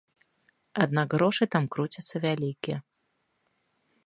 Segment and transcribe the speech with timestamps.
[0.85, 2.77] Аднак грошы там круцяцца вялікія.